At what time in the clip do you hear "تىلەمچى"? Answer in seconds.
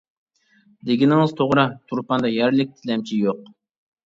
2.81-3.21